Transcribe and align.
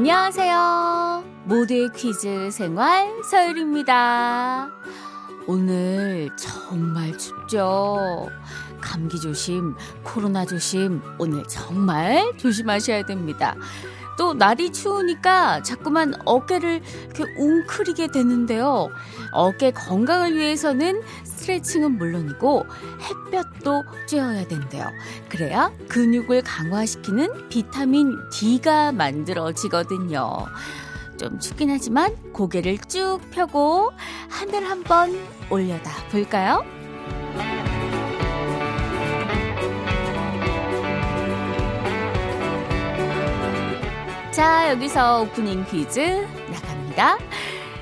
안녕하세요. 0.00 1.24
모두의 1.44 1.90
퀴즈 1.94 2.50
생활 2.50 3.22
서율입니다. 3.22 4.70
오늘 5.46 6.30
정말 6.38 7.12
춥죠? 7.18 8.30
감기 8.80 9.20
조심, 9.20 9.74
코로나 10.02 10.46
조심, 10.46 11.02
오늘 11.18 11.44
정말 11.46 12.32
조심하셔야 12.38 13.04
됩니다. 13.04 13.54
또 14.16 14.34
날이 14.34 14.72
추우니까 14.72 15.62
자꾸만 15.62 16.14
어깨를 16.24 16.82
이렇게 17.04 17.24
웅크리게 17.38 18.08
되는데요. 18.08 18.90
어깨 19.32 19.70
건강을 19.70 20.36
위해서는 20.36 21.02
스트레칭은 21.24 21.98
물론이고 21.98 22.66
햇볕도 23.00 23.84
쬐어야 24.06 24.48
된대요. 24.48 24.86
그래야 25.28 25.70
근육을 25.88 26.42
강화시키는 26.42 27.48
비타민 27.48 28.16
D가 28.30 28.92
만들어지거든요. 28.92 30.46
좀 31.18 31.38
춥긴 31.38 31.70
하지만 31.70 32.14
고개를 32.32 32.78
쭉 32.88 33.20
펴고 33.30 33.90
하늘 34.28 34.68
한번 34.68 35.18
올려다 35.50 35.90
볼까요? 36.10 36.64
자, 44.40 44.70
여기서 44.70 45.20
오프닝 45.20 45.66
퀴즈 45.66 46.00
나갑니다. 46.50 47.18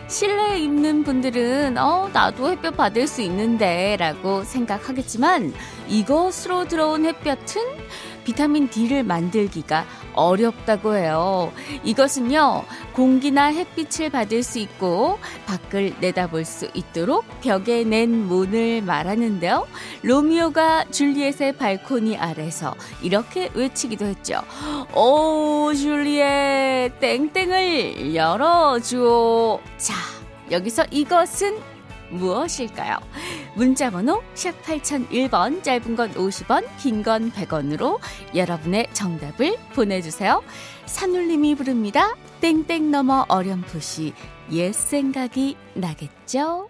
실내에 0.09 0.59
입는 0.59 1.05
분들은, 1.05 1.79
어, 1.79 2.11
나도 2.13 2.51
햇볕 2.51 2.77
받을 2.77 3.07
수 3.07 3.23
있는데, 3.23 3.97
라고 3.97 4.43
생각하겠지만, 4.43 5.55
이것으로 5.87 6.67
들어온 6.67 7.05
햇볕은 7.05 7.63
비타민 8.25 8.69
D를 8.69 9.05
만들기가 9.05 9.85
어렵다고 10.19 10.97
해요. 10.97 11.53
이것은요, 11.85 12.65
공기나 12.93 13.47
햇빛을 13.47 14.11
받을 14.11 14.43
수 14.43 14.59
있고, 14.59 15.19
밖을 15.47 15.95
내다볼 16.01 16.45
수 16.45 16.69
있도록 16.75 17.25
벽에 17.41 17.85
낸 17.85 18.27
문을 18.27 18.83
말하는데요. 18.83 19.67
로미오가 20.03 20.87
줄리엣의 20.91 21.57
발코니 21.57 22.17
아래서 22.17 22.75
이렇게 23.03 23.51
외치기도 23.55 24.07
했죠. 24.07 24.43
오, 24.95 25.73
줄리엣, 25.73 26.99
땡땡을 26.99 28.15
열어주오. 28.15 29.61
자, 29.77 29.95
여기서 30.51 30.85
이것은 30.91 31.59
무엇일까요? 32.11 32.97
문자번호 33.59 34.23
샵 34.35 34.63
8001번, 34.63 35.65
짧은 35.65 35.97
건 35.97 36.13
50원, 36.13 36.65
긴 36.79 37.03
건 37.03 37.33
100원으로 37.33 37.99
여러분의 38.33 38.87
정답을 38.93 39.57
보내주세요. 39.75 40.45
산울림이 40.87 41.57
부릅니다. 41.57 42.15
땡땡 42.41 42.93
넘어 42.93 43.25
어렴풋이 43.29 44.13
옛 44.53 44.73
생각이 44.73 45.57
나겠죠? 45.75 46.69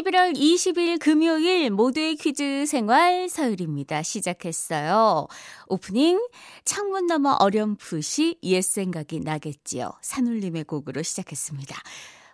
11월 0.00 0.34
20일 0.34 0.98
금요일 0.98 1.70
모두의 1.70 2.16
퀴즈 2.16 2.64
생활 2.66 3.28
서율입니다. 3.28 4.02
시작했어요. 4.02 5.26
오프닝 5.68 6.26
창문 6.64 7.06
너머 7.06 7.36
어렴풋이 7.38 8.38
옛 8.42 8.62
생각이 8.62 9.20
나겠지요. 9.20 9.90
산울림의 10.00 10.64
곡으로 10.64 11.02
시작했습니다. 11.02 11.76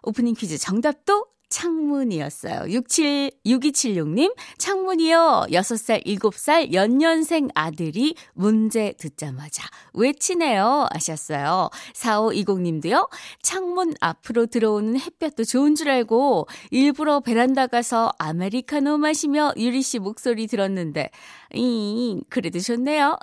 오프닝 0.02 0.34
퀴즈 0.34 0.58
정답도 0.58 1.26
창문이었어요. 1.48 2.70
67, 2.70 3.30
6276님, 3.46 4.34
창문이요. 4.58 5.46
6살, 5.50 6.04
7살 6.04 6.72
연년생 6.72 7.48
아들이 7.54 8.14
문제 8.34 8.94
듣자마자 8.98 9.66
외치네요. 9.94 10.88
하셨어요. 10.92 11.70
4520님도요, 11.94 13.08
창문 13.42 13.94
앞으로 14.00 14.46
들어오는 14.46 14.98
햇볕도 14.98 15.44
좋은 15.44 15.74
줄 15.74 15.90
알고 15.90 16.48
일부러 16.70 17.20
베란다 17.20 17.66
가서 17.66 18.12
아메리카노 18.18 18.98
마시며 18.98 19.52
유리 19.56 19.82
씨 19.82 19.98
목소리 19.98 20.46
들었는데, 20.46 21.10
이, 21.54 22.20
그래도 22.28 22.58
좋네요. 22.60 23.18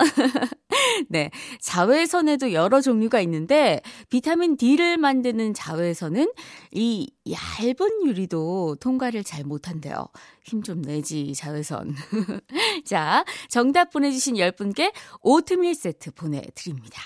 네. 1.10 1.30
자외선에도 1.62 2.54
여러 2.54 2.82
종류가 2.82 3.22
있는데, 3.22 3.82
비타민 4.10 4.58
D를 4.58 4.98
만드는 4.98 5.54
자외선은 5.54 6.32
이 6.72 7.12
얇은 7.30 8.06
유리도 8.06 8.78
통과를 8.80 9.24
잘 9.24 9.44
못한대요. 9.44 10.08
힘 10.46 10.64
좀 10.64 10.82
내지, 10.82 11.34
자외선. 11.34 11.94
자, 12.86 13.26
정답 13.50 13.92
보내주신 13.92 14.36
10분께 14.36 14.94
오트밀 15.22 15.76
세트 15.76 16.12
보내드립니다. 16.12 17.02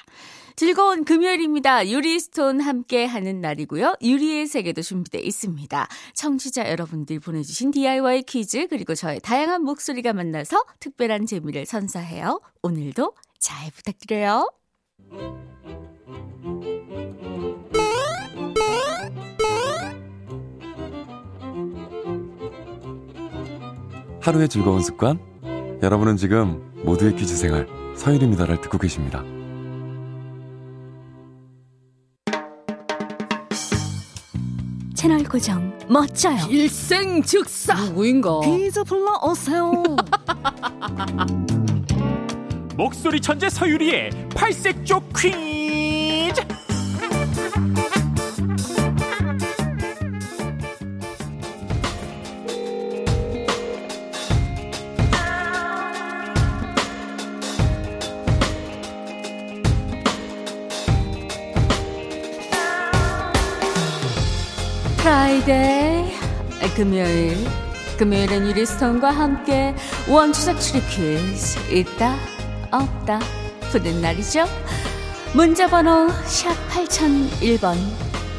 즐거운 0.57 1.05
금요일입니다. 1.05 1.87
유리스톤 1.87 2.61
함께 2.61 3.05
하는 3.05 3.41
날이고요. 3.41 3.97
유리의 4.01 4.47
세계도 4.47 4.81
준비되어 4.81 5.21
있습니다. 5.21 5.87
청취자 6.15 6.71
여러분들 6.71 7.19
보내주신 7.19 7.69
DIY 7.69 8.23
퀴즈 8.23 8.65
그리고 8.67 8.95
저의 8.95 9.19
다양한 9.19 9.61
목소리가 9.61 10.13
만나서 10.13 10.63
특별한 10.79 11.27
재미를 11.27 11.67
선사해요. 11.67 12.41
오늘도 12.63 13.13
잘 13.37 13.69
부탁드려요. 13.69 14.49
하루의 24.21 24.49
즐거운 24.49 24.81
습관? 24.81 25.19
여러분은 25.83 26.17
지금 26.17 26.73
모두의 26.83 27.15
퀴즈 27.15 27.37
생활 27.37 27.67
서유리입니다를 27.95 28.59
듣고 28.61 28.79
계십니다. 28.79 29.23
채널 34.97 35.23
고정 35.25 35.77
멋져요. 35.87 36.47
일생 36.49 37.21
즉사 37.21 37.75
누구인가? 37.75 38.39
퀴즈 38.43 38.83
불러오세요. 38.83 39.83
목소리 42.75 43.21
천재 43.21 43.47
서유리의 43.47 44.09
팔색조 44.35 45.03
퀴 45.15 45.66
금요일 66.77 67.35
금요일엔 67.97 68.45
유리스톤과 68.49 69.09
함께 69.09 69.73
원추석 70.07 70.59
추리 70.61 70.79
퀴즈 70.85 71.57
있다 71.73 72.15
없다. 72.71 73.19
푸는 73.71 73.99
날이죠? 73.99 74.45
문자 75.33 75.67
번호 75.67 76.07
샵 76.25 76.53
8001번 76.69 77.75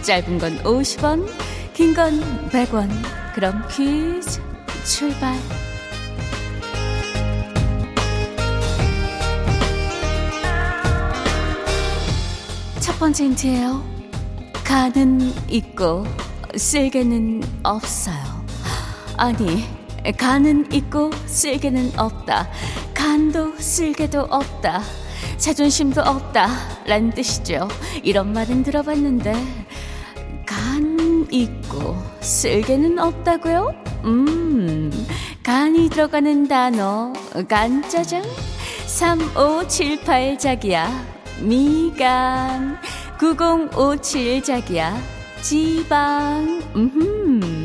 짧은 0.03 0.39
건 0.39 0.57
50원 0.63 1.29
긴 1.75 1.95
건 1.97 2.21
100원. 2.51 2.89
그럼 3.35 3.61
퀴즈 3.69 4.41
출발. 4.85 5.35
첫 12.81 12.99
번째 12.99 13.25
힌트예요. 13.25 13.83
가는 14.65 15.33
있고 15.49 16.05
쓸개는 16.57 17.43
없어요. 17.63 18.28
아니, 19.19 19.65
간은 20.17 20.73
있고 20.73 21.11
쓸개는 21.27 21.99
없다. 21.99 22.49
간도 22.95 23.53
쓸개도 23.59 24.21
없다. 24.31 24.81
자존심도 25.39 26.01
없다. 26.01 26.49
라는 26.87 27.11
뜻이죠. 27.11 27.67
이런 28.05 28.33
말은 28.33 28.63
들어봤는데, 28.63 29.35
간 30.47 31.27
있고 31.33 31.97
쓸개는 32.21 33.01
없다고요? 33.01 33.75
음, 34.05 35.07
간이 35.43 35.91
들어가는 35.91 36.47
단어, 36.47 37.13
간짜장? 37.49 38.23
3578 38.87 40.39
자기야, 40.39 41.07
미간. 41.41 42.79
9057 43.19 44.45
자기야, 44.45 44.97
지방. 45.43 46.63
음, 46.77 47.58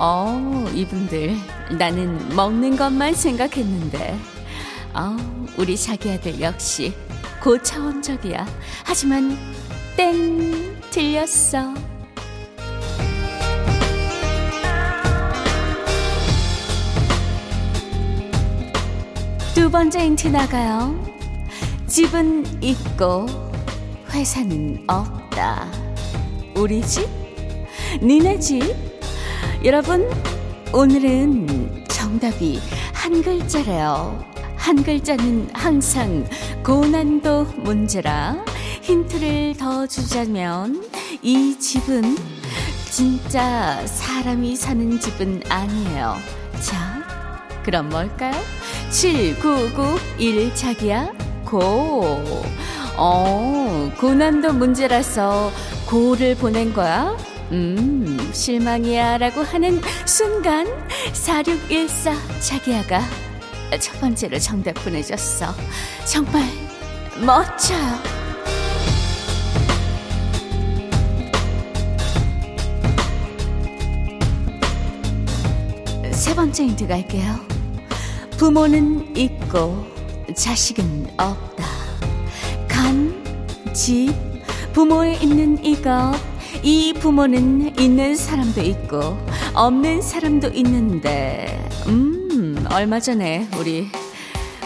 어, 0.00 0.64
이분들 0.74 1.36
나는 1.76 2.36
먹는 2.36 2.76
것만 2.76 3.14
생각했는데 3.14 4.16
아, 4.92 5.16
우리 5.56 5.76
자기 5.76 6.10
아들 6.10 6.40
역시 6.40 6.94
고차원적이야. 7.42 8.46
하지만 8.84 9.36
땡 9.96 10.76
틀렸어. 10.90 11.74
두 19.54 19.68
번째 19.68 20.04
힌트 20.04 20.28
나가요. 20.28 21.04
집은 21.88 22.62
있고 22.62 23.26
회사는 24.10 24.84
없다. 24.86 25.66
우리 26.54 26.80
집? 26.82 27.08
니네 28.00 28.38
집? 28.38 28.87
여러분, 29.64 30.08
오늘은 30.72 31.84
정답이 31.88 32.60
한 32.92 33.22
글자래요. 33.22 34.24
한 34.56 34.84
글자는 34.84 35.50
항상 35.52 36.24
고난도 36.62 37.44
문제라 37.56 38.44
힌트를 38.82 39.56
더 39.56 39.84
주자면 39.86 40.88
이 41.22 41.58
집은 41.58 42.16
진짜 42.88 43.84
사람이 43.84 44.54
사는 44.54 45.00
집은 45.00 45.42
아니에요. 45.48 46.14
자, 46.60 47.02
그럼 47.64 47.88
뭘까요? 47.88 48.34
7991 48.90 50.54
자기야 50.54 51.12
고. 51.44 52.22
어, 52.96 53.90
고난도 53.98 54.52
문제라서 54.52 55.50
고를 55.86 56.36
보낸 56.36 56.72
거야? 56.72 57.16
음, 57.50 58.30
실망이야 58.32 59.18
라고 59.18 59.42
하는 59.42 59.80
순간 60.04 60.66
4614 61.12 62.14
자기야가 62.40 63.00
첫 63.80 64.00
번째로 64.00 64.38
정답 64.38 64.72
보내줬어. 64.74 65.54
정말 66.06 66.42
멋져요. 67.24 68.18
세 76.12 76.34
번째 76.34 76.64
힌트 76.64 76.86
갈게요. 76.86 77.34
부모는 78.38 79.16
있고 79.16 79.86
자식은 80.34 81.08
없다. 81.16 81.64
간, 82.68 83.14
집, 83.72 84.12
부모에 84.72 85.14
있는 85.14 85.62
이것. 85.64 86.12
이 86.62 86.92
부모는 86.92 87.78
있는 87.78 88.14
사람도 88.16 88.60
있고 88.62 89.18
없는 89.54 90.02
사람도 90.02 90.48
있는데 90.48 91.68
음 91.86 92.66
얼마 92.72 93.00
전에 93.00 93.48
우리 93.58 93.88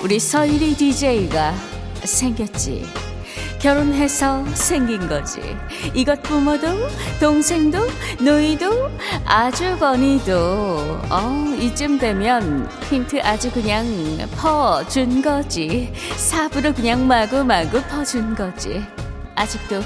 우리 0.03 0.19
서일이 0.19 0.75
DJ가 0.75 1.55
생겼지. 2.03 2.85
결혼해서 3.61 4.45
생긴 4.55 5.07
거지. 5.09 5.41
이것 5.95 6.21
부모도 6.25 6.67
동생도 7.21 7.79
노이도 8.21 8.91
아주버니도 9.25 10.35
어 11.09 11.57
이쯤 11.61 11.99
되면 11.99 12.69
힌트 12.91 13.21
아주 13.23 13.53
그냥 13.53 13.87
퍼준 14.37 15.23
거지. 15.23 15.93
삽으로 16.17 16.75
그냥 16.75 17.07
마구마구 17.07 17.81
퍼준 17.83 18.35
거지. 18.35 18.85
아직도 19.37 19.81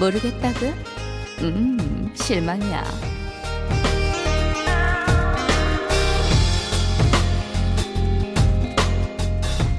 모르겠다고? 0.00 0.93
음, 1.40 2.10
실망이야. 2.14 2.84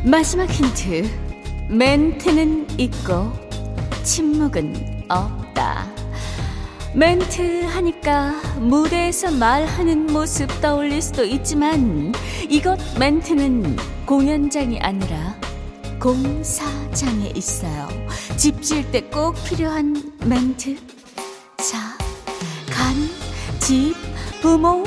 마지막 0.03 0.49
힌트. 0.49 1.09
멘트는 1.69 2.67
있고, 2.79 3.31
침묵은 4.03 5.05
없다. 5.09 5.87
멘트 6.93 7.63
하니까 7.63 8.33
무대에서 8.59 9.31
말하는 9.31 10.05
모습 10.07 10.47
떠올릴 10.61 11.01
수도 11.01 11.23
있지만, 11.25 12.13
이것 12.49 12.79
멘트는 12.99 13.75
공연장이 14.05 14.79
아니라 14.79 15.35
공사장에 15.99 17.31
있어요. 17.35 17.87
집 18.37 18.61
지을 18.61 18.91
때 18.91 19.01
꼭 19.09 19.33
필요한 19.43 20.13
멘트. 20.25 20.77
집, 23.65 23.95
부모, 24.41 24.83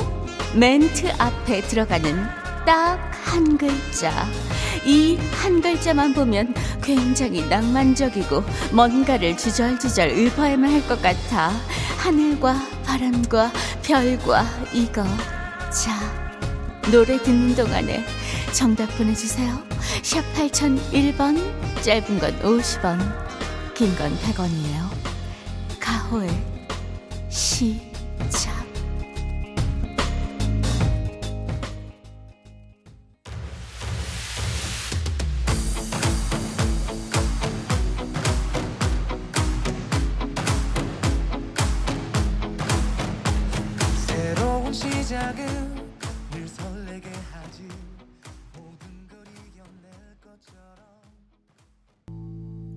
멘트 0.55 1.11
앞에 1.19 1.63
들어가는 1.63 2.17
딱 2.65 3.09
한 3.29 3.59
글자. 3.59 4.27
이 4.87 5.19
한 5.43 5.61
글자만 5.61 6.15
보면 6.15 6.55
굉장히 6.83 7.47
낭만적이고 7.47 8.43
뭔가를 8.73 9.37
주절주절 9.37 10.09
읊어야만 10.11 10.71
할 10.73 10.83
것 10.89 11.03
같아. 11.03 11.51
하늘과 11.99 12.57
바람과 12.85 13.53
별과 13.83 14.47
이거. 14.73 15.05
자, 15.71 16.01
노래 16.91 17.21
듣는 17.23 17.55
동안에 17.55 18.03
정답 18.53 18.87
보내주세요. 18.97 19.59
샵 20.03 20.23
8001번, 20.35 21.39
짧은 21.83 22.19
건 22.19 22.39
50원, 22.41 22.99
긴 23.75 23.95
건 23.97 24.17
100원이에요. 24.21 24.89
가호의 25.81 26.31
시 27.29 27.88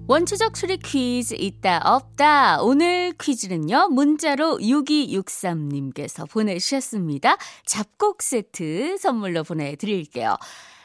원초적 0.07 0.53
추리 0.53 0.77
퀴즈 0.77 1.35
있다 1.37 1.81
없다. 1.83 2.61
오늘 2.61 3.11
퀴즈는요. 3.19 3.89
문자로 3.89 4.59
6263님께서 4.59 6.29
보내주셨습니다. 6.29 7.35
잡곡 7.65 8.21
세트 8.21 8.95
선물로 8.97 9.43
보내드릴게요. 9.43 10.37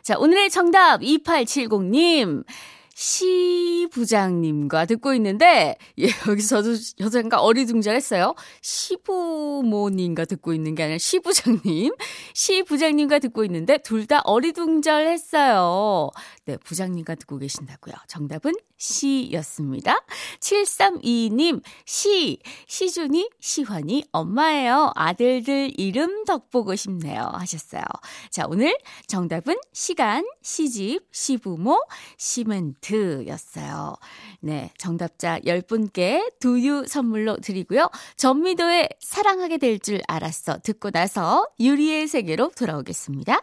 자, 0.02 0.18
오늘의 0.18 0.50
정답 0.50 1.00
2870님. 1.00 2.44
시 2.98 3.86
부장님과 3.92 4.86
듣고 4.86 5.12
있는데, 5.14 5.76
예, 5.98 6.06
여기서 6.26 6.62
저도, 6.62 6.76
저도 6.98 7.18
약간 7.18 7.40
어리둥절했어요. 7.40 8.34
시부모님과 8.62 10.24
듣고 10.24 10.54
있는 10.54 10.74
게 10.74 10.84
아니라 10.84 10.96
시 10.96 11.18
부장님. 11.20 11.92
시 12.32 12.62
부장님과 12.62 13.18
듣고 13.18 13.44
있는데, 13.44 13.76
둘 13.78 14.06
다 14.06 14.20
어리둥절했어요. 14.24 16.10
네, 16.46 16.56
부장님과 16.58 17.16
듣고 17.16 17.38
계신다고요. 17.38 17.94
정답은 18.06 18.52
시였습니다. 18.76 19.96
7322님, 20.40 21.60
시, 21.84 22.38
시준이, 22.68 23.30
시환이 23.40 24.04
엄마예요. 24.12 24.92
아들들 24.94 25.72
이름 25.76 26.24
덕보고 26.24 26.76
싶네요. 26.76 27.22
하셨어요. 27.32 27.82
자, 28.30 28.44
오늘 28.48 28.78
정답은 29.08 29.56
시간, 29.72 30.24
시집, 30.42 31.08
시부모, 31.10 31.82
시멘트였어요. 32.16 33.96
네, 34.40 34.70
정답자 34.78 35.40
10분께 35.40 36.38
두유 36.38 36.84
선물로 36.86 37.38
드리고요. 37.38 37.90
전미도의 38.16 38.88
사랑하게 39.00 39.58
될 39.58 39.76
줄 39.78 40.00
알았어. 40.08 40.58
듣고 40.64 40.90
나서 40.90 41.46
유리의 41.60 42.08
세계로 42.08 42.50
돌아오겠습니다. 42.56 43.42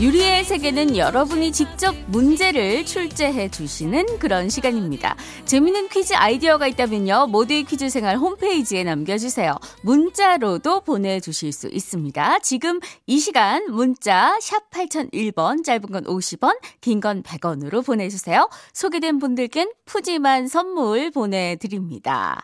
유리의 0.00 0.44
세계는 0.44 0.96
여러분이 0.96 1.52
직접 1.52 1.94
문제를 2.06 2.86
출제해 2.86 3.50
주시는 3.50 4.18
그런 4.18 4.48
시간입니다. 4.48 5.14
재밌는 5.44 5.88
퀴즈 5.90 6.14
아이디어가 6.14 6.68
있다면요. 6.68 7.26
모두의 7.26 7.64
퀴즈 7.64 7.90
생활 7.90 8.16
홈페이지에 8.16 8.82
남겨주세요. 8.82 9.58
문자로도 9.82 10.80
보내주실 10.80 11.52
수 11.52 11.68
있습니다. 11.68 12.38
지금 12.38 12.80
이 13.06 13.18
시간 13.18 13.70
문자 13.70 14.38
샵 14.40 14.70
8001번 14.70 15.62
짧은 15.64 15.82
건 15.90 16.04
50원 16.04 16.58
긴 16.80 17.00
건 17.00 17.22
100원으로 17.22 17.84
보내주세요. 17.84 18.48
소개된 18.72 19.18
분들께는 19.18 19.70
푸짐한 19.84 20.48
선물 20.48 21.10
보내드립니다. 21.10 22.42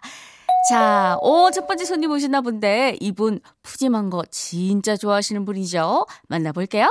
자, 0.68 1.16
오, 1.22 1.50
첫 1.50 1.66
번째 1.66 1.84
손님 1.86 2.10
오셨나 2.10 2.40
본데, 2.40 2.96
이분 3.00 3.40
푸짐한 3.62 4.10
거 4.10 4.24
진짜 4.30 4.96
좋아하시는 4.96 5.44
분이죠? 5.44 6.06
만나볼게요. 6.28 6.90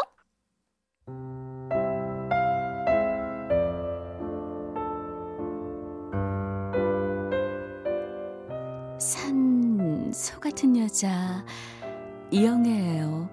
산, 8.97 10.11
소 10.13 10.39
같은 10.39 10.77
여자, 10.77 11.45
이영애예요. 12.31 13.29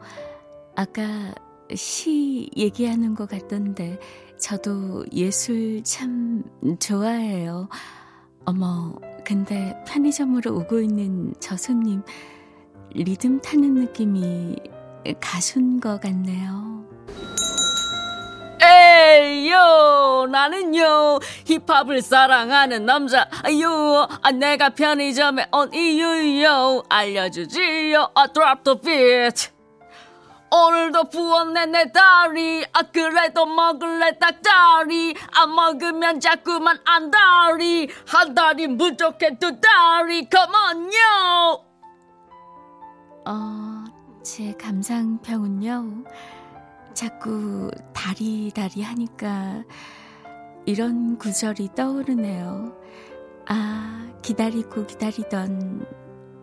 아까 0.74 1.34
시 1.74 2.50
얘기하는 2.56 3.14
것 3.14 3.28
같던데, 3.28 3.98
저도 4.38 5.04
예술 5.12 5.82
참 5.84 6.42
좋아해요. 6.80 7.68
어머, 8.44 8.94
근데 9.24 9.74
편의점으로 9.86 10.56
오고 10.56 10.80
있는 10.80 11.32
저 11.38 11.56
손님, 11.56 12.02
리듬 12.90 13.40
타는 13.40 13.74
느낌이 13.74 14.56
가수인 15.20 15.78
것 15.80 16.00
같네요. 16.00 16.84
에이요. 19.02 20.28
나는요 20.30 21.18
힙합을 21.44 22.02
사랑하는 22.02 22.86
남자 22.86 23.28
요. 23.60 24.06
아, 24.22 24.30
내가 24.30 24.70
편의점에 24.70 25.48
온 25.52 25.72
이유요. 25.74 26.84
알려주지요. 26.88 28.10
아 28.14 28.26
drop 28.28 28.62
the 28.64 28.80
beat. 28.80 29.50
오늘도 30.50 31.04
부었네 31.10 31.66
내 31.66 31.90
다리. 31.92 32.64
아 32.72 32.82
그래도 32.82 33.46
먹을래 33.46 34.18
닭다리. 34.18 35.16
안 35.34 35.54
먹으면 35.54 36.20
자꾸만 36.20 36.78
안 36.84 37.10
다리. 37.10 37.88
한 38.06 38.34
다리 38.34 38.76
부족해 38.76 39.38
두 39.38 39.58
다리. 39.60 40.28
Come 40.30 40.54
on요 40.70 41.64
어, 43.24 43.84
제 44.22 44.52
감상평은요. 44.52 46.04
자꾸 46.94 47.70
다리다리 47.92 48.82
하니까 48.82 49.64
이런 50.66 51.18
구절이 51.18 51.70
떠오르네요. 51.74 52.72
아, 53.48 54.08
기다리고 54.22 54.86
기다리던 54.86 55.86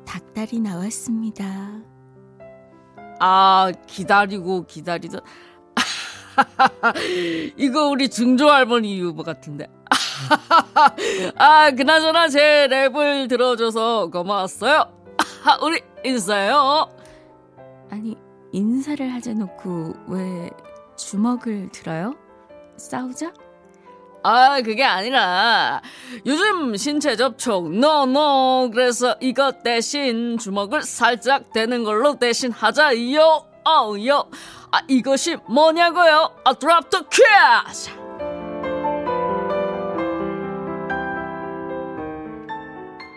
닭다리 0.06 0.60
나왔습니다. 0.60 1.46
아 3.20 3.72
기다리고 3.86 4.66
기다리던 4.66 5.20
이거 7.58 7.90
우리 7.90 8.10
증조 8.10 8.50
할머니 8.50 8.98
유머 8.98 9.24
같은데 9.24 9.68
아 11.36 11.72
그나저나 11.72 12.30
제 12.30 12.68
랩을 12.70 13.28
들어줘서 13.28 14.08
고마웠어요 14.08 14.86
우리 15.64 15.82
인사해요 16.06 16.90
인사를 18.52 19.14
하자 19.14 19.34
놓고 19.34 19.94
왜 20.08 20.50
주먹을 20.98 21.70
들어요? 21.72 22.16
싸우자? 22.78 23.32
아 24.24 24.62
그게 24.62 24.84
아니라 24.84 25.82
요즘 26.26 26.76
신체 26.76 27.16
접촉 27.16 27.72
노노 27.72 28.70
그래서 28.74 29.16
이것 29.22 29.64
대신 29.64 30.38
주먹을 30.38 30.82
살짝 30.84 31.54
대는 31.54 31.84
걸로 31.84 32.18
대신 32.20 32.52
하자요. 32.52 33.46
어요. 33.66 34.30
아 34.72 34.82
이것이 34.88 35.38
뭐냐고요? 35.48 36.36
아 36.44 36.54
drop 36.54 36.90
the 36.90 37.06
quiz 37.06 37.90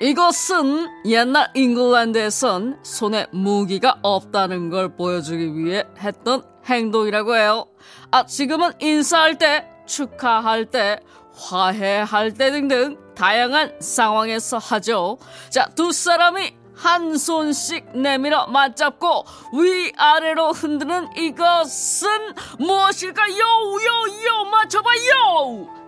이것은 0.02 0.88
옛날 1.04 1.49
잉글랜드에선 1.54 2.80
손에 2.82 3.28
무기가 3.30 4.00
없다는 4.02 4.68
걸 4.68 4.97
보여주기 4.97 5.56
위해 5.56 5.85
했던 5.97 6.42
행동이라고 6.66 7.37
해요. 7.37 7.66
아, 8.11 8.26
지금은 8.26 8.73
인사할 8.80 9.38
때, 9.38 9.68
축하할 9.87 10.66
때, 10.66 10.99
화해할 11.37 12.35
때 12.35 12.50
등등 12.50 12.99
다양한 13.14 13.76
상황에서 13.78 14.59
하죠. 14.59 15.18
자, 15.50 15.66
두 15.76 15.92
사람이 15.92 16.52
한 16.75 17.16
손씩 17.16 17.97
내밀어 17.97 18.49
맞잡고 18.49 19.25
위아래로 19.52 20.50
흔드는 20.50 21.16
이것은 21.16 22.09
무엇일까요? 22.59 23.37
요, 23.37 24.25
요, 24.26 24.44
맞춰봐요! 24.50 25.82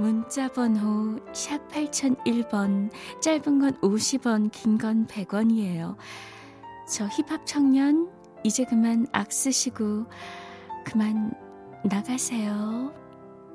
문자 0.00 0.48
번호 0.48 1.20
샵 1.34 1.68
8001번 1.68 2.90
짧은 3.20 3.58
건 3.58 3.78
50원 3.82 4.50
긴 4.50 4.78
건 4.78 5.06
100원이에요. 5.06 5.96
저 6.88 7.06
힙합 7.06 7.44
청년 7.44 8.08
이제 8.42 8.64
그만 8.64 9.06
악 9.12 9.30
쓰시고 9.30 10.06
그만 10.86 11.34
나가세요. 11.84 12.94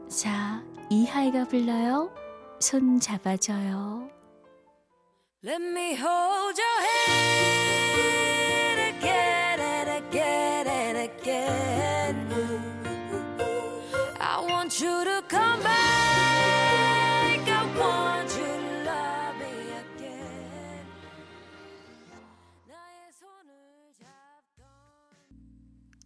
자, 0.07 0.63
이하이가 0.91 1.45
불러요. 1.45 2.13
손 2.59 2.99
잡아줘요. 2.99 4.07
Let 5.43 5.61
me 5.63 5.95
hold 5.95 6.59
your 6.61 6.81
hand 7.07 8.79
again 8.97 9.59
and 9.59 9.89
again 9.89 10.67
and 10.67 10.97
again. 10.99 12.15
I 14.19 14.45
want 14.47 14.79
you 14.79 15.03
to 15.03 15.23
come 15.27 15.63
back. 15.63 15.74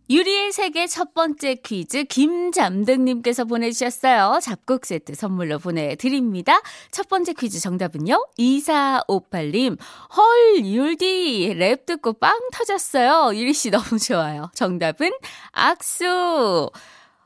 유리의 0.09 0.51
세계 0.51 0.87
첫 0.87 1.13
번째 1.13 1.53
퀴즈 1.55 2.03
김잠등님께서 2.05 3.45
보내주셨어요. 3.45 4.39
잡곡 4.41 4.87
세트 4.87 5.13
선물로 5.13 5.59
보내드립니다. 5.59 6.61
첫 6.89 7.07
번째 7.07 7.33
퀴즈 7.33 7.59
정답은요. 7.59 8.25
2458님. 8.39 9.77
헐 10.17 10.65
율디 10.65 11.53
랩 11.55 11.85
듣고 11.85 12.13
빵 12.13 12.39
터졌어요. 12.51 13.37
유리씨 13.37 13.69
너무 13.69 13.99
좋아요. 13.99 14.49
정답은 14.55 15.11
악수. 15.51 16.71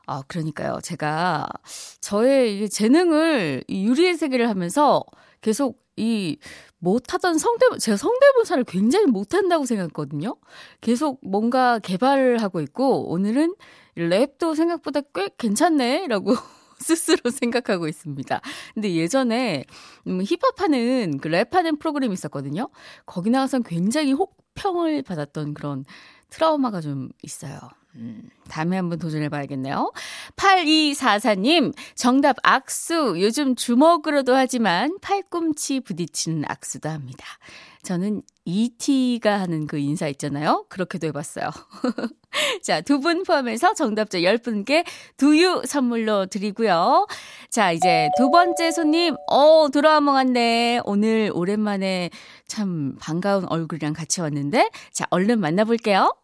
아, 0.06 0.22
그러니까요. 0.28 0.80
제가 0.82 1.46
저의 2.02 2.60
이 2.64 2.68
재능을 2.68 3.64
이 3.66 3.86
유리의 3.86 4.18
세계를 4.18 4.50
하면서 4.50 5.02
계속 5.40 5.83
이 5.96 6.38
못하던 6.78 7.38
성대모, 7.38 7.78
제가 7.78 7.96
성대모사를 7.96 8.64
굉장히 8.64 9.06
못한다고 9.06 9.64
생각했거든요. 9.64 10.36
계속 10.80 11.20
뭔가 11.22 11.78
개발을 11.78 12.42
하고 12.42 12.60
있고, 12.60 13.10
오늘은 13.10 13.54
랩도 13.96 14.54
생각보다 14.56 15.00
꽤 15.14 15.28
괜찮네, 15.38 16.08
라고 16.08 16.34
스스로 16.78 17.30
생각하고 17.30 17.88
있습니다. 17.88 18.40
근데 18.74 18.94
예전에 18.94 19.64
음, 20.06 20.20
힙합하는 20.22 21.18
그 21.18 21.28
랩하는 21.28 21.78
프로그램이 21.78 22.12
있었거든요. 22.12 22.68
거기 23.06 23.30
나가서 23.30 23.60
굉장히 23.60 24.12
혹평을 24.12 25.02
받았던 25.02 25.54
그런 25.54 25.84
트라우마가 26.30 26.80
좀 26.80 27.08
있어요. 27.22 27.58
음, 27.96 28.28
다음에 28.48 28.76
한번 28.76 28.98
도전해 28.98 29.28
봐야겠네요. 29.28 29.92
8244님, 30.36 31.72
정답 31.94 32.36
악수. 32.42 33.16
요즘 33.20 33.54
주먹으로도 33.54 34.34
하지만 34.34 34.98
팔꿈치 35.00 35.80
부딪히는 35.80 36.44
악수도 36.48 36.88
합니다. 36.88 37.24
저는 37.82 38.22
ET가 38.46 39.40
하는 39.40 39.66
그 39.66 39.76
인사 39.78 40.08
있잖아요. 40.08 40.64
그렇게도 40.68 41.06
해봤어요. 41.08 41.50
자, 42.62 42.80
두 42.80 42.98
분 42.98 43.22
포함해서 43.24 43.74
정답자 43.74 44.18
10분께 44.20 44.84
두유 45.18 45.62
선물로 45.66 46.26
드리고요. 46.26 47.06
자, 47.50 47.72
이제 47.72 48.08
두 48.16 48.30
번째 48.30 48.70
손님, 48.70 49.14
어, 49.30 49.68
돌아온 49.68 50.06
것 50.06 50.12
같네. 50.12 50.80
오늘 50.84 51.30
오랜만에 51.34 52.08
참 52.48 52.96
반가운 53.00 53.44
얼굴이랑 53.48 53.92
같이 53.92 54.20
왔는데, 54.22 54.70
자, 54.90 55.04
얼른 55.10 55.38
만나볼게요. 55.40 56.14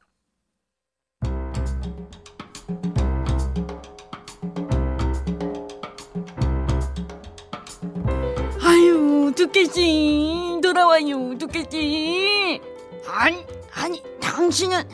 두께씨 9.52 10.60
돌아와요 10.62 11.36
두께씨 11.38 12.60
아니, 13.08 13.44
아니, 13.74 14.02
당신은, 14.20 14.88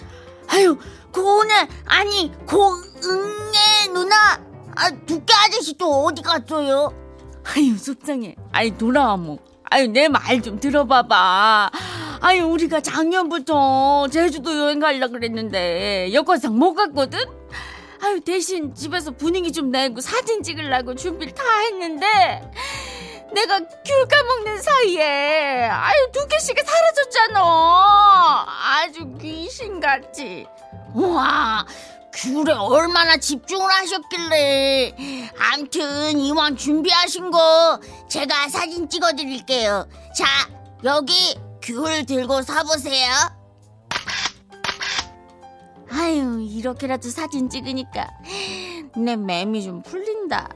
아유, 0.49 0.79
고은혜, 1.13 1.69
아니, 1.85 2.33
고은혜 2.47 3.93
누나, 3.93 4.41
아, 4.75 4.91
두께 5.05 5.35
아저씨 5.35 5.77
또 5.77 6.05
어디 6.05 6.23
갔어요? 6.23 6.93
아유 7.55 7.77
속상해. 7.79 8.35
아유 8.53 8.77
돌아와 8.77 9.17
뭐 9.17 9.39
아유 9.71 9.87
내 9.89 10.09
말 10.09 10.41
좀 10.43 10.59
들어봐봐. 10.59 11.71
아유 12.21 12.45
우리가 12.47 12.81
작년부터 12.81 14.09
제주도 14.09 14.57
여행 14.59 14.81
가려고 14.81 15.13
그랬는데 15.13 16.13
여권상 16.13 16.59
못 16.59 16.75
갔거든? 16.75 17.21
아유 18.03 18.21
대신 18.21 18.75
집에서 18.75 19.13
분위기 19.13 19.53
좀 19.53 19.71
내고 19.71 20.01
사진 20.01 20.43
찍으려고 20.43 20.95
준비를 20.97 21.35
다 21.35 21.43
했는데 21.71 22.51
내가 23.35 23.59
귤 23.59 24.09
까먹는 24.09 24.62
사이에 24.62 25.68
아유 25.68 26.09
두 26.12 26.26
개씩이 26.26 26.56
사라졌잖아 26.64 28.47
아주 28.47 29.06
귀신같이 29.18 30.47
우와, 30.97 31.66
귤에 32.14 32.54
얼마나 32.54 33.18
집중을 33.18 33.71
하셨길래. 33.71 34.95
암튼, 35.38 36.18
이왕 36.18 36.56
준비하신 36.56 37.30
거, 37.30 37.78
제가 38.09 38.49
사진 38.49 38.88
찍어드릴게요. 38.88 39.87
자, 40.16 40.25
여기 40.85 41.38
귤 41.61 42.06
들고 42.06 42.40
서보세요. 42.40 43.12
아유, 45.90 46.40
이렇게라도 46.40 47.11
사진 47.11 47.50
찍으니까 47.50 48.09
내 48.97 49.16
맴이 49.16 49.62
좀 49.62 49.83
풀린다. 49.83 50.49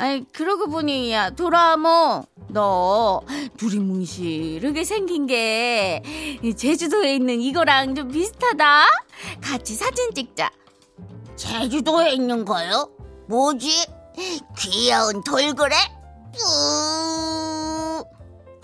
아이, 0.00 0.24
그러고 0.32 0.66
보니, 0.66 1.12
야, 1.12 1.28
도라모, 1.28 2.24
너, 2.48 3.20
두리뭉실하게 3.58 4.82
생긴 4.82 5.26
게, 5.26 6.02
이 6.42 6.56
제주도에 6.56 7.16
있는 7.16 7.38
이거랑 7.42 7.94
좀 7.94 8.08
비슷하다? 8.08 8.86
같이 9.42 9.74
사진 9.74 10.14
찍자. 10.14 10.50
제주도에 11.36 12.12
있는 12.12 12.46
거요? 12.46 12.88
뭐지? 13.28 13.86
귀여운 14.56 15.22
돌고래? 15.22 15.76
뿌. 16.32 16.38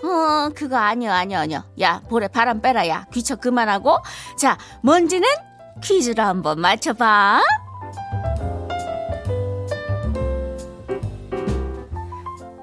어, 0.07 0.49
그거 0.55 0.75
아니야, 0.75 1.17
아니야, 1.17 1.41
아니야. 1.41 1.67
야, 1.81 2.01
볼에 2.09 2.27
바람 2.29 2.61
빼라, 2.61 2.87
야. 2.87 3.05
귀척 3.13 3.41
그만하고. 3.41 3.99
자, 4.39 4.57
뭔지는 4.81 5.27
퀴즈로 5.83 6.23
한번 6.23 6.61
맞춰봐. 6.61 7.43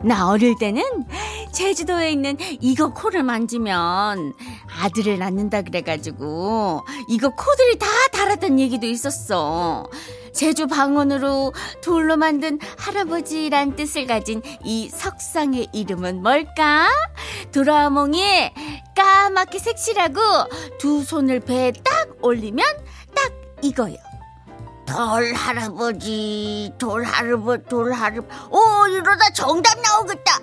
나 0.05 0.29
어릴 0.29 0.55
때는 0.59 0.83
제주도에 1.53 2.13
있는 2.13 2.37
이거 2.61 2.93
코를 2.93 3.23
만지면 3.23 4.35
아들을 4.81 5.19
낳는다 5.19 5.63
그래가지고 5.63 6.83
이거 7.09 7.31
코들이 7.31 7.79
다 7.79 7.87
달았던 8.13 8.61
얘기도 8.61 8.87
있었어. 8.87 9.89
제주 10.35 10.67
방언으로 10.67 11.55
돌로 11.83 12.17
만든 12.17 12.59
할아버지란 12.77 13.77
뜻을 13.77 14.07
가진 14.07 14.43
이 14.65 14.91
석상의 14.91 15.69
이름은 15.73 16.23
뭘까? 16.23 16.89
도라몽이 17.53 18.51
까맣게 18.97 19.59
색칠하고 19.59 20.21
두 20.79 21.03
손을 21.03 21.41
배에 21.41 21.73
딱 21.83 22.09
올리면 22.21 22.67
딱 23.15 23.33
이거요. 23.63 23.97
돌 24.87 25.33
할아버지, 25.35 26.71
돌 26.79 27.05
할아버지, 27.05 27.65
돌 27.69 27.93
할아버지. 27.93 28.29
오, 28.51 28.87
이러다 28.89 29.31
정답 29.31 29.81
나오겠다. 29.81 30.41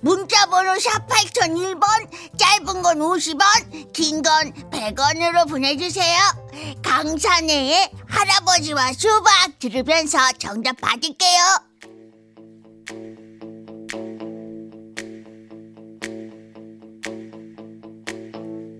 문자 0.00 0.46
번호 0.46 0.78
샵 0.78 1.06
8001번, 1.08 1.80
짧은 2.36 2.82
건 2.82 2.98
50원, 2.98 3.92
긴 3.92 4.22
건 4.22 4.52
100원으로 4.70 5.48
보내주세요. 5.48 6.16
강산의 6.82 7.90
할아버지와 8.08 8.92
수박 8.92 9.58
들으면서 9.58 10.18
정답 10.38 10.76
받을게요. 10.80 11.40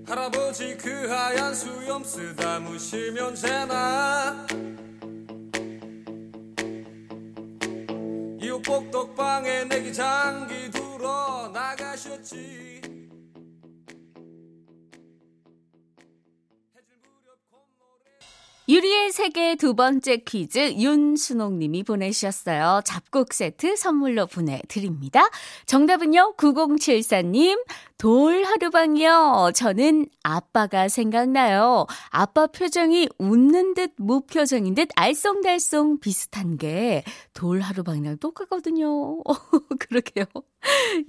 할아버지 0.06 0.76
그 0.76 1.08
하얀 1.08 1.54
수염 1.54 2.04
쓰다 2.04 2.60
무시면 2.60 3.34
되나 3.34 4.46
복덕방에 8.64 9.64
내기 9.64 9.92
장기 9.92 10.70
들어 10.70 11.50
나가셨지 11.52 12.73
유리의 18.68 19.12
세계 19.12 19.56
두 19.56 19.74
번째 19.74 20.16
퀴즈 20.18 20.74
윤순옥 20.78 21.54
님이 21.54 21.82
보내주셨어요. 21.82 22.80
잡곡 22.84 23.34
세트 23.34 23.76
선물로 23.76 24.26
보내드립니다. 24.26 25.28
정답은요 25.66 26.34
9074님 26.36 27.62
돌 27.98 28.44
하루방이요. 28.44 29.52
저는 29.54 30.06
아빠가 30.22 30.88
생각나요. 30.88 31.86
아빠 32.08 32.46
표정이 32.46 33.08
웃는 33.18 33.74
듯 33.74 33.92
무표정인 33.96 34.74
듯 34.74 34.88
알쏭달쏭 34.96 36.00
비슷한 36.00 36.56
게 36.56 37.04
돌 37.34 37.60
하루방이랑 37.60 38.18
똑같거든요. 38.18 39.18
그러게요. 39.78 40.24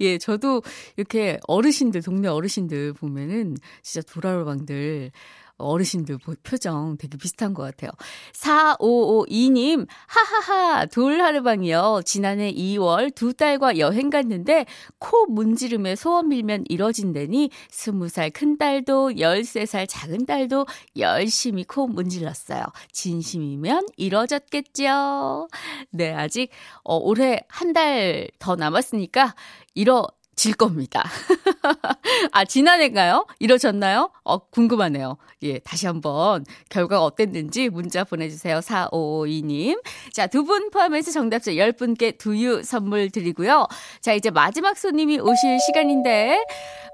예, 0.00 0.18
저도 0.18 0.62
이렇게 0.96 1.38
어르신들 1.46 2.02
동네 2.02 2.28
어르신들 2.28 2.92
보면은 2.94 3.56
진짜 3.82 4.04
돌 4.12 4.26
하루방들 4.30 5.12
어르신들 5.58 6.18
보- 6.18 6.34
표정 6.42 6.96
되게 6.98 7.16
비슷한 7.16 7.54
것 7.54 7.62
같아요. 7.62 7.90
4552님, 8.34 9.86
하하하, 10.06 10.86
돌하르방이요. 10.86 12.02
지난해 12.04 12.52
2월 12.52 13.14
두 13.14 13.32
딸과 13.34 13.78
여행 13.78 14.10
갔는데 14.10 14.66
코 14.98 15.26
문지름에 15.26 15.96
소원 15.96 16.28
빌면 16.28 16.64
이뤄진다니 16.68 17.50
20살 17.70 18.32
큰 18.32 18.58
딸도 18.58 19.12
13살 19.12 19.86
작은 19.88 20.26
딸도 20.26 20.66
열심히 20.98 21.64
코 21.64 21.86
문질렀어요. 21.86 22.62
진심이면 22.92 23.86
이뤄졌겠죠. 23.96 25.48
네, 25.90 26.12
아직 26.12 26.50
어, 26.84 26.96
올해 26.96 27.40
한 27.48 27.72
달 27.72 28.28
더 28.38 28.56
남았으니까 28.56 29.34
이뤄 29.74 30.06
질 30.36 30.52
겁니다. 30.54 31.02
아, 32.32 32.44
지난해인가요? 32.44 33.26
이러셨나요? 33.38 34.10
어, 34.22 34.38
궁금하네요. 34.38 35.16
예, 35.42 35.58
다시 35.60 35.86
한번 35.86 36.44
결과가 36.68 37.02
어땠는지 37.02 37.70
문자 37.70 38.04
보내주세요. 38.04 38.58
4552님. 38.60 39.80
자, 40.12 40.26
두 40.26 40.44
분 40.44 40.70
포함해서 40.70 41.10
정답자 41.10 41.52
10분께 41.52 42.18
두유 42.18 42.62
선물 42.62 43.10
드리고요. 43.10 43.66
자, 44.00 44.12
이제 44.12 44.30
마지막 44.30 44.76
손님이 44.78 45.18
오실 45.18 45.58
시간인데, 45.60 46.38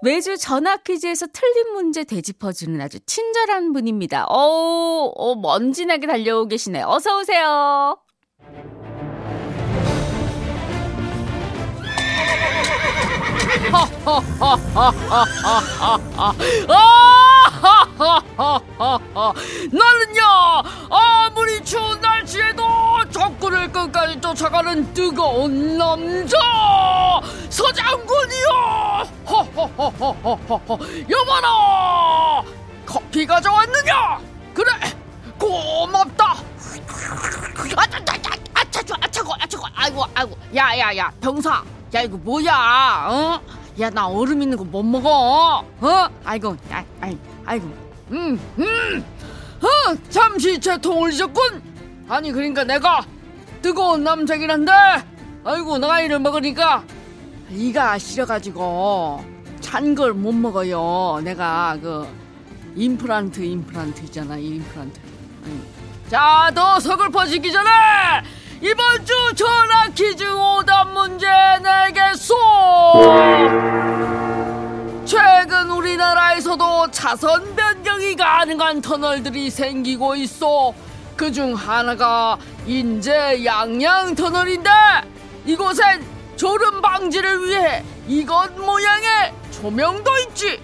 매주 0.03 0.37
전화 0.39 0.77
퀴즈에서 0.79 1.27
틀린 1.33 1.73
문제 1.75 2.05
되짚어주는 2.05 2.81
아주 2.81 2.99
친절한 3.01 3.73
분입니다. 3.73 4.25
어, 4.29 5.13
어 5.15 5.35
먼지나게 5.35 6.07
달려오고 6.07 6.49
계시네. 6.49 6.83
어서오세요. 6.83 7.99
나는요 19.71 20.23
아무리 20.91 21.63
추운 21.65 22.01
날씨에도 22.01 22.65
적군을 23.11 23.71
끝까지 23.73 24.21
쫓아가는 24.21 24.93
뜨거운 24.95 25.77
남자 25.79 26.39
서장군이요 27.51 28.49
허허허허허허 29.27 30.79
여보나 31.11 32.43
커피 32.87 33.27
가져왔느냐 33.27 34.19
그래 34.55 34.71
고맙다 35.39 36.37
아차차차 37.77 38.31
아차차 38.55 38.97
아차고 39.01 39.35
아차고 39.35 39.67
아이고 39.75 40.05
아이고 40.15 40.37
야야야 40.55 41.11
병사 41.21 41.63
야 41.95 42.03
이거 42.03 42.17
뭐야? 42.17 43.07
어? 43.09 43.41
야 43.81 43.91
나 43.91 44.07
얼음 44.07 44.43
있는 44.43 44.57
거 44.57 44.65
못 44.65 44.83
먹어. 44.83 45.65
어? 45.81 46.09
아이고, 46.25 46.57
아, 46.71 46.85
아이, 47.01 47.17
아이고. 47.45 47.67
음, 48.11 48.39
음. 48.59 49.05
어, 49.61 49.95
잠시 50.11 50.59
제 50.59 50.77
통을 50.79 51.13
잊었군. 51.13 51.63
아니 52.09 52.33
그러니까 52.33 52.65
내가 52.65 53.05
뜨거운 53.63 54.05
남자이란데. 54.05 54.73
아이고 55.45 55.79
나이를 55.79 56.19
먹으니까 56.21 56.85
이가 57.51 57.99
시려가지고 57.99 59.25
찬 59.61 59.95
걸 59.95 60.13
못 60.15 60.33
먹어요. 60.33 61.21
내가 61.25 61.77
그 61.81 62.07
임플란트 62.77 63.41
임플란트 63.41 64.05
있잖아 64.05 64.37
임플란트. 64.37 65.01
자, 66.11 66.51
너 66.55 66.79
서글퍼지기 66.79 67.51
전에 67.51 67.71
이번 68.63 69.05
주 69.05 69.13
전화 69.35 69.89
퀴즈 69.89 70.23
오답 70.23 70.93
문제 70.93 71.27
내겠소. 71.63 72.37
최근 75.05 75.69
우리나라에서도 75.71 76.93
차선 76.93 77.57
변경이 77.57 78.15
가능한 78.15 78.81
터널들이 78.81 79.51
생기고 79.51 80.15
있어. 80.15 80.73
그 81.17 81.33
중 81.33 81.55
하나가 81.55 82.39
인제 82.67 83.45
양양 83.45 84.15
터널인데 84.15 84.71
이곳엔 85.45 86.05
졸음 86.37 86.81
방지를 86.81 87.45
위해 87.45 87.83
이것 88.07 88.49
모양의 88.57 89.33
조명도 89.51 90.19
있지. 90.19 90.61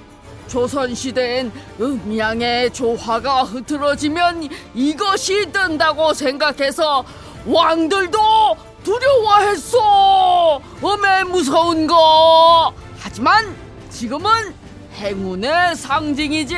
조선시대엔 0.47 1.53
음양의 1.81 2.73
조화가 2.73 3.43
흐트러지면 3.43 4.49
이것이 4.75 5.51
뜬다고 5.53 6.15
생각해서 6.15 7.05
왕들도 7.47 8.57
두려워했어. 8.85 10.61
어메 10.83 11.25
무서운 11.25 11.87
거. 11.87 12.73
하지만 12.99 13.55
지금은 13.91 14.55
행운의 14.95 15.77
상징이지. 15.77 16.55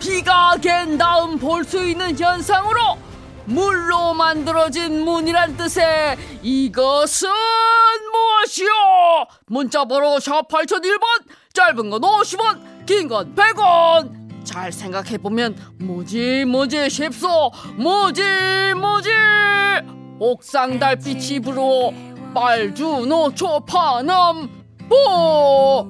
비가 0.00 0.56
갠 0.60 0.98
다음 0.98 1.38
볼 1.38 1.64
수 1.64 1.82
있는 1.82 2.18
현상으로 2.18 2.98
물로 3.46 4.14
만들어진 4.14 5.04
문이란 5.04 5.56
뜻의 5.56 6.16
이것은 6.42 7.28
무엇이요? 8.12 8.68
문자번호 9.46 10.18
샵 10.20 10.48
8001번 10.48 11.00
짧은 11.52 11.90
건 11.90 12.00
50원 12.00 12.86
긴 12.86 13.08
건 13.08 13.34
100원 13.34 14.23
잘 14.44 14.70
생각해보면 14.70 15.56
뭐지 15.80 16.44
뭐지 16.44 16.90
싶소 16.90 17.50
뭐지 17.76 18.22
뭐지 18.76 19.10
옥상 20.18 20.78
달빛이 20.78 21.40
불어 21.40 21.92
빨주노 22.34 23.34
초파남 23.34 24.48
보 24.88 25.88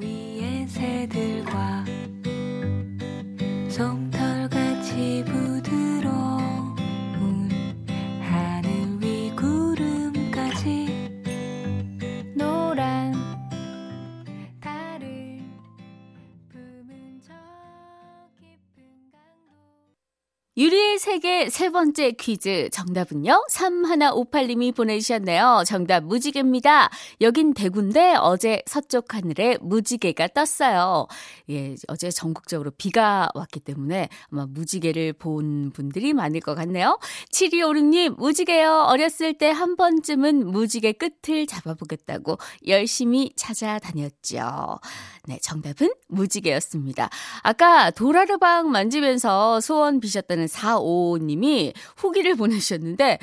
유리의 20.56 20.98
세계 20.98 21.50
세 21.50 21.70
번째 21.70 22.12
퀴즈 22.12 22.68
정답은요. 22.70 23.44
3158님이 23.50 24.74
보내주셨네요. 24.74 25.64
정답 25.66 26.04
무지개입니다. 26.04 26.90
여긴 27.22 27.54
대구인데 27.54 28.14
어제 28.16 28.62
서쪽 28.66 29.14
하늘에 29.14 29.58
무지개가 29.60 30.28
떴어요. 30.28 31.08
예, 31.50 31.74
어제 31.88 32.10
전국적으로 32.10 32.70
비가 32.70 33.28
왔기 33.34 33.60
때문에 33.60 34.08
아마 34.30 34.46
무지개를 34.46 35.14
본 35.14 35.72
분들이 35.72 36.12
많을 36.12 36.40
것 36.40 36.54
같네요. 36.54 36.98
7256님, 37.32 38.16
무지개요. 38.16 38.86
어렸을 38.88 39.34
때 39.38 39.54
한 39.54 39.76
번쯤은 39.76 40.50
무지개 40.50 40.92
끝을 40.92 41.46
잡아보겠다고 41.46 42.38
열심히 42.66 43.30
찾아다녔죠. 43.36 44.78
네, 45.26 45.38
정답은 45.40 45.90
무지개였습니다. 46.08 47.08
아까 47.42 47.90
도라르방 47.90 48.70
만지면서 48.70 49.60
소원 49.60 50.00
비셨다는 50.00 50.43
455님이 50.46 51.72
후기를 51.96 52.34
보내주셨는데 52.36 53.18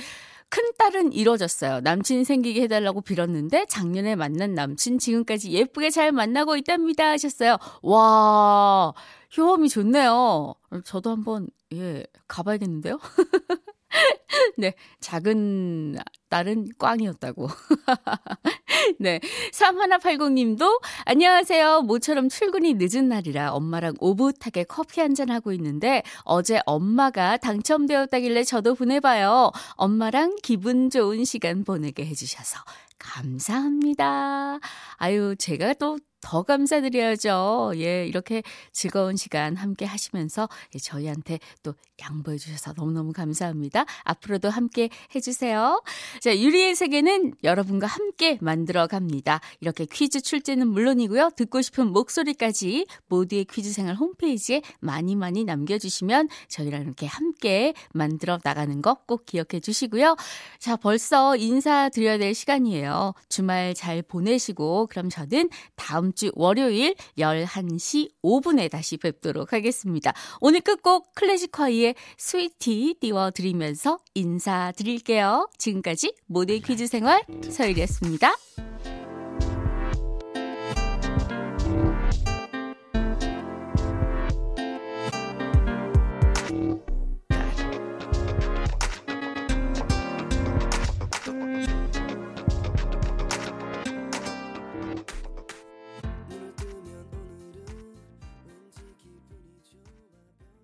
큰딸은 0.50 1.14
이뤄졌어요. 1.14 1.80
남친 1.80 2.26
생기게 2.26 2.62
해달라고 2.64 3.02
빌었는데 3.02 3.66
작년에 3.68 4.16
만난 4.16 4.54
남친 4.54 5.00
지금까지 5.00 5.52
예쁘게 5.52 5.90
잘 5.90 6.12
만나고 6.12 6.58
있답니다 6.58 7.10
하셨어요. 7.10 7.58
와 7.82 8.94
효험이 9.38 9.70
좋네요. 9.70 10.54
저도 10.84 11.10
한번 11.12 11.48
예 11.74 12.06
가봐야겠는데요. 12.28 13.00
네 14.58 14.74
작은 15.00 15.98
딸은 16.28 16.72
꽝이었다고. 16.78 17.48
네. 19.00 19.20
3180님도 19.54 20.82
안녕하세요. 21.06 21.82
모처럼 21.82 22.30
출근이 22.30 22.76
늦은 22.78 23.08
날이라 23.10 23.52
엄마랑 23.54 23.94
오붓하게 24.00 24.63
커피 24.65 25.00
한 25.00 25.12
잔 25.12 25.30
하고 25.30 25.52
있는데 25.52 26.04
어제 26.24 26.62
엄마가 26.65 27.36
당첨되었다길래 27.36 28.46
저도 28.46 28.76
보내봐요. 28.76 29.52
엄마랑 29.74 30.38
기분 30.41 30.89
좋은 30.89 31.26
시간 31.26 31.65
보내게 31.65 32.06
해주셔서 32.06 32.60
감사합니다. 32.98 34.60
아유, 34.96 35.36
제가 35.38 35.74
또 35.74 35.98
더 36.22 36.44
감사드려야죠. 36.44 37.74
예, 37.76 38.06
이렇게 38.08 38.44
즐거운 38.72 39.16
시간 39.18 39.56
함께 39.58 39.86
하시면서 39.86 40.48
저희한테 40.82 41.40
또 41.64 41.74
양보해 42.02 42.38
주셔서 42.38 42.74
너무너무 42.78 43.12
감사합니다. 43.14 43.86
앞으로도 44.04 44.50
함께 44.50 44.90
해주세요. 45.14 45.84
자, 46.22 46.38
유리의 46.38 46.76
세계는 46.76 47.34
여러분과 47.44 47.88
함께 47.88 48.38
만들어 48.42 48.88
갑니다. 48.88 49.42
이렇게 49.60 49.86
퀴즈 49.86 50.22
출제는 50.22 50.68
물론이고요. 50.68 51.32
듣고 51.36 51.62
싶은 51.62 51.88
목소리까지 51.88 52.88
모두의 53.08 53.46
퀴즈 53.46 53.72
생활 53.74 53.96
홈페이지에 53.96 54.62
많이 54.80 55.16
많이 55.16 55.44
남겨주시면 55.44 56.30
저희랑 56.48 56.84
이렇게 56.84 57.06
함께 57.08 57.74
만들어 57.94 58.40
나가는 58.44 58.82
거 58.82 59.02
꼭 59.08 59.26
기억해 59.26 59.60
주시고요. 59.62 60.16
자, 60.60 60.76
벌써 60.76 61.36
인사드려야 61.36 62.18
될 62.18 62.34
시간이에요. 62.34 63.14
주말 63.30 63.74
잘 63.74 64.02
보내시고, 64.02 64.88
그럼 64.88 65.10
저는 65.10 65.50
다음 65.76 66.11
주 66.15 66.32
월요일 66.36 66.95
11시 67.17 68.12
5분에 68.24 68.69
다시 68.69 68.97
뵙도록 68.97 69.54
하겠습니다. 69.54 70.13
오늘 70.39 70.62
끝곡 70.62 71.13
클래식화이의 71.15 71.95
스위티 72.17 72.95
띄워드리면서 73.00 74.00
인사드릴게요. 74.13 75.50
지금까지 75.58 76.13
모두의 76.28 76.62
퀴즈 76.62 76.88
생활 76.88 77.21
서일이었습니다. 77.50 78.34